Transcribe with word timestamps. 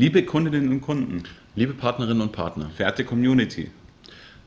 Liebe 0.00 0.22
Kundinnen 0.22 0.70
und 0.70 0.80
Kunden, 0.80 1.24
liebe 1.54 1.74
Partnerinnen 1.74 2.22
und 2.22 2.32
Partner, 2.32 2.70
verehrte 2.74 3.04
Community, 3.04 3.70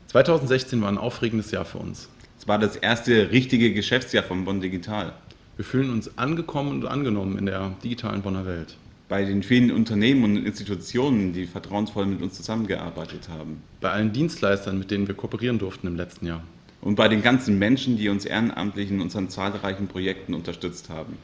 2016 0.08 0.82
war 0.82 0.88
ein 0.88 0.98
aufregendes 0.98 1.52
Jahr 1.52 1.64
für 1.64 1.78
uns. 1.78 2.08
Es 2.36 2.48
war 2.48 2.58
das 2.58 2.74
erste 2.74 3.30
richtige 3.30 3.72
Geschäftsjahr 3.72 4.24
von 4.24 4.44
Bonn 4.44 4.60
Digital. 4.60 5.12
Wir 5.54 5.64
fühlen 5.64 5.92
uns 5.92 6.18
angekommen 6.18 6.72
und 6.72 6.86
angenommen 6.86 7.38
in 7.38 7.46
der 7.46 7.70
digitalen 7.84 8.22
Bonner 8.22 8.46
Welt. 8.46 8.76
Bei 9.08 9.24
den 9.24 9.44
vielen 9.44 9.70
Unternehmen 9.70 10.24
und 10.24 10.44
Institutionen, 10.44 11.32
die 11.32 11.46
vertrauensvoll 11.46 12.06
mit 12.06 12.20
uns 12.20 12.34
zusammengearbeitet 12.34 13.28
haben. 13.28 13.62
Bei 13.80 13.92
allen 13.92 14.12
Dienstleistern, 14.12 14.76
mit 14.76 14.90
denen 14.90 15.06
wir 15.06 15.14
kooperieren 15.14 15.60
durften 15.60 15.86
im 15.86 15.94
letzten 15.94 16.26
Jahr. 16.26 16.42
Und 16.80 16.96
bei 16.96 17.06
den 17.06 17.22
ganzen 17.22 17.60
Menschen, 17.60 17.96
die 17.96 18.08
uns 18.08 18.24
ehrenamtlich 18.24 18.90
in 18.90 19.00
unseren 19.00 19.28
zahlreichen 19.28 19.86
Projekten 19.86 20.34
unterstützt 20.34 20.90
haben. 20.90 21.16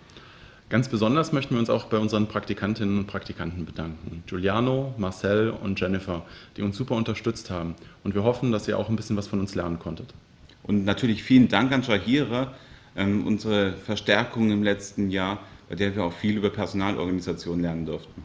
Ganz 0.70 0.88
besonders 0.88 1.32
möchten 1.32 1.56
wir 1.56 1.58
uns 1.58 1.68
auch 1.68 1.86
bei 1.86 1.98
unseren 1.98 2.28
Praktikantinnen 2.28 2.98
und 2.98 3.08
Praktikanten 3.08 3.66
bedanken. 3.66 4.22
Giuliano, 4.26 4.94
Marcel 4.98 5.50
und 5.50 5.80
Jennifer, 5.80 6.24
die 6.56 6.62
uns 6.62 6.76
super 6.76 6.94
unterstützt 6.94 7.50
haben. 7.50 7.74
Und 8.04 8.14
wir 8.14 8.22
hoffen, 8.22 8.52
dass 8.52 8.68
ihr 8.68 8.78
auch 8.78 8.88
ein 8.88 8.94
bisschen 8.94 9.16
was 9.16 9.26
von 9.26 9.40
uns 9.40 9.56
lernen 9.56 9.80
konntet. 9.80 10.14
Und 10.62 10.84
natürlich 10.84 11.24
vielen 11.24 11.48
Dank 11.48 11.72
an 11.72 11.82
Shahira, 11.82 12.54
ähm, 12.94 13.26
unsere 13.26 13.72
Verstärkung 13.72 14.52
im 14.52 14.62
letzten 14.62 15.10
Jahr, 15.10 15.40
bei 15.68 15.74
der 15.74 15.96
wir 15.96 16.04
auch 16.04 16.12
viel 16.12 16.36
über 16.36 16.50
Personalorganisation 16.50 17.58
lernen 17.58 17.86
durften. 17.86 18.22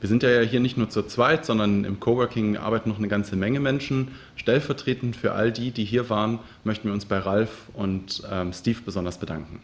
Wir 0.00 0.08
sind 0.08 0.24
ja 0.24 0.40
hier 0.40 0.58
nicht 0.58 0.76
nur 0.76 0.90
zu 0.90 1.04
zweit, 1.04 1.44
sondern 1.44 1.84
im 1.84 2.00
Coworking 2.00 2.56
arbeiten 2.56 2.88
noch 2.88 2.98
eine 2.98 3.06
ganze 3.06 3.36
Menge 3.36 3.60
Menschen. 3.60 4.08
Stellvertretend 4.34 5.14
für 5.14 5.30
all 5.30 5.52
die, 5.52 5.70
die 5.70 5.84
hier 5.84 6.10
waren, 6.10 6.40
möchten 6.64 6.88
wir 6.88 6.92
uns 6.92 7.04
bei 7.04 7.18
Ralf 7.18 7.68
und 7.74 8.20
ähm, 8.28 8.52
Steve 8.52 8.80
besonders 8.84 9.18
bedanken. 9.18 9.60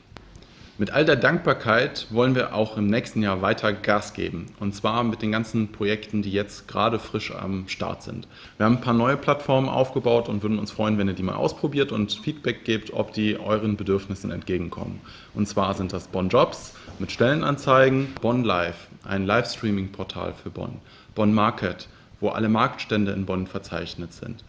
Mit 0.81 0.93
all 0.93 1.05
der 1.05 1.17
Dankbarkeit 1.17 2.07
wollen 2.11 2.37
wir 2.37 2.55
auch 2.55 2.77
im 2.77 2.87
nächsten 2.87 3.21
Jahr 3.21 3.43
weiter 3.43 3.73
Gas 3.73 4.15
geben. 4.15 4.47
Und 4.61 4.77
zwar 4.77 5.03
mit 5.03 5.23
den 5.23 5.33
ganzen 5.33 5.73
Projekten, 5.73 6.23
die 6.23 6.31
jetzt 6.31 6.69
gerade 6.69 7.01
frisch 7.01 7.35
am 7.35 7.67
Start 7.67 8.05
sind. 8.05 8.29
Wir 8.59 8.67
haben 8.67 8.77
ein 8.77 8.81
paar 8.81 8.95
neue 8.95 9.17
Plattformen 9.17 9.69
aufgebaut 9.69 10.29
und 10.29 10.45
würden 10.45 10.61
uns 10.61 10.71
freuen, 10.71 10.97
wenn 10.97 11.09
ihr 11.09 11.15
die 11.15 11.25
mal 11.25 11.35
ausprobiert 11.35 11.91
und 11.91 12.13
Feedback 12.13 12.65
gebt, 12.65 12.93
ob 12.93 13.13
die 13.13 13.41
euren 13.41 13.77
Bedürfnissen 13.77 14.31
entgegenkommen. 14.31 15.01
Und 15.35 15.49
zwar 15.49 15.75
sind 15.75 15.93
das 15.93 16.07
Bonn 16.07 16.29
Jobs 16.29 16.75
mit 17.01 17.11
Stellenanzeigen, 17.11 18.15
Bonn 18.23 18.45
Live, 18.45 18.87
ein 19.03 19.27
Livestreaming-Portal 19.27 20.33
für 20.41 20.51
Bonn, 20.51 20.77
Bonn 21.17 21.35
Market, 21.35 21.89
wo 22.21 22.29
alle 22.29 22.49
Marktstände 22.49 23.11
in 23.11 23.27
Bonn 23.27 23.49
verzeichnet 23.49 24.13
sind. 24.13 24.45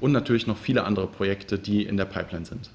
Und 0.00 0.12
natürlich 0.12 0.46
noch 0.46 0.56
viele 0.56 0.84
andere 0.84 1.06
Projekte, 1.06 1.58
die 1.58 1.82
in 1.82 1.98
der 1.98 2.06
Pipeline 2.06 2.46
sind. 2.46 2.70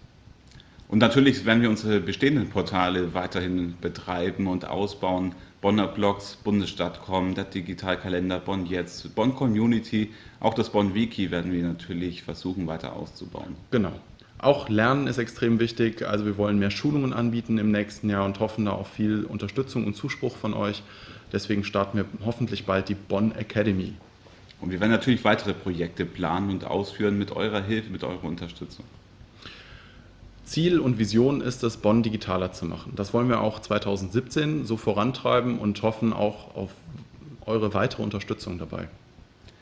Und 0.91 0.99
natürlich 0.99 1.45
werden 1.45 1.61
wir 1.61 1.69
unsere 1.69 2.01
bestehenden 2.01 2.49
Portale 2.49 3.13
weiterhin 3.13 3.75
betreiben 3.79 4.47
und 4.47 4.65
ausbauen. 4.65 5.33
Bonner 5.61 5.87
Blogs, 5.87 6.35
Bundesstadt.com, 6.43 7.33
der 7.33 7.45
Digitalkalender, 7.45 8.39
Bonn 8.39 8.65
Jetzt, 8.65 9.15
Bonn 9.15 9.33
Community, 9.33 10.11
auch 10.41 10.53
das 10.53 10.69
Bonn 10.69 10.93
Wiki 10.93 11.31
werden 11.31 11.53
wir 11.53 11.63
natürlich 11.63 12.23
versuchen 12.23 12.67
weiter 12.67 12.93
auszubauen. 12.93 13.55
Genau. 13.71 13.93
Auch 14.37 14.67
Lernen 14.67 15.07
ist 15.07 15.17
extrem 15.17 15.61
wichtig. 15.61 16.05
Also 16.05 16.25
wir 16.25 16.37
wollen 16.37 16.59
mehr 16.59 16.71
Schulungen 16.71 17.13
anbieten 17.13 17.57
im 17.57 17.71
nächsten 17.71 18.09
Jahr 18.09 18.25
und 18.25 18.41
hoffen 18.41 18.65
da 18.65 18.71
auf 18.71 18.89
viel 18.89 19.23
Unterstützung 19.23 19.85
und 19.85 19.95
Zuspruch 19.95 20.35
von 20.35 20.53
euch. 20.53 20.83
Deswegen 21.31 21.63
starten 21.63 21.99
wir 21.99 22.05
hoffentlich 22.25 22.65
bald 22.65 22.89
die 22.89 22.95
Bonn 22.95 23.31
Academy. 23.31 23.93
Und 24.59 24.71
wir 24.71 24.81
werden 24.81 24.91
natürlich 24.91 25.23
weitere 25.23 25.53
Projekte 25.53 26.03
planen 26.03 26.49
und 26.49 26.65
ausführen 26.65 27.17
mit 27.17 27.31
eurer 27.31 27.63
Hilfe, 27.63 27.91
mit 27.91 28.03
eurer 28.03 28.25
Unterstützung. 28.25 28.83
Ziel 30.51 30.79
und 30.81 30.99
Vision 30.99 31.39
ist 31.39 31.63
es, 31.63 31.77
Bonn 31.77 32.03
digitaler 32.03 32.51
zu 32.51 32.65
machen. 32.65 32.91
Das 32.97 33.13
wollen 33.13 33.29
wir 33.29 33.39
auch 33.39 33.61
2017 33.61 34.65
so 34.65 34.75
vorantreiben 34.75 35.57
und 35.57 35.81
hoffen 35.81 36.11
auch 36.11 36.55
auf 36.55 36.71
eure 37.45 37.73
weitere 37.73 38.03
Unterstützung 38.03 38.59
dabei. 38.59 38.89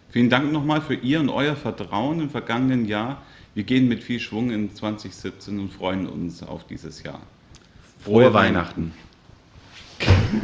Vielen 0.10 0.32
Dank 0.32 0.52
nochmal 0.52 0.82
für 0.82 0.96
Ihr 0.96 1.20
und 1.20 1.30
euer 1.30 1.56
Vertrauen 1.56 2.22
im 2.22 2.32
vergangenen 2.32 2.86
Jahr. 2.86 3.22
Wir 3.54 3.66
gehen 3.66 3.88
mit 3.88 4.04
viel 4.04 4.20
Schwung 4.20 4.50
in 4.50 4.74
2017 4.74 5.60
und 5.60 5.72
freuen 5.72 6.08
uns 6.08 6.42
auf 6.42 6.66
dieses 6.66 7.04
Jahr. 7.04 7.20
Frohe, 8.00 8.24
Frohe 8.24 8.34
Weihnachten. 8.34 8.92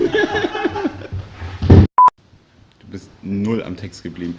du 2.78 2.88
bist 2.92 3.10
null 3.24 3.64
am 3.64 3.78
Text 3.78 4.04
geblieben 4.04 4.38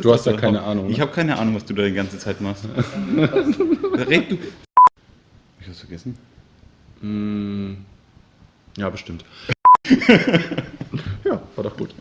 du 0.00 0.12
hast 0.12 0.26
ja 0.26 0.32
keine 0.34 0.62
Ahnung. 0.62 0.86
Ne? 0.86 0.92
Ich 0.92 1.00
habe 1.00 1.12
keine 1.12 1.38
Ahnung, 1.38 1.54
was 1.54 1.64
du 1.64 1.74
da 1.74 1.84
die 1.84 1.92
ganze 1.92 2.18
Zeit 2.18 2.40
machst. 2.40 2.64
Red 3.16 4.30
du. 4.30 4.38
Ich 5.60 5.66
hab's 5.66 5.80
vergessen. 5.80 6.16
Mm, 7.00 7.74
ja, 8.76 8.88
bestimmt. 8.90 9.24
ja, 11.24 11.40
war 11.56 11.64
doch 11.64 11.76
gut. 11.76 11.94